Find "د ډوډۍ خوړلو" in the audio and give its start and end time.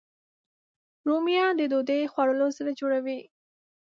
1.57-2.47